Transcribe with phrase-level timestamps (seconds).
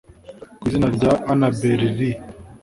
[0.59, 2.17] Ku izina rya ANNABEL LEE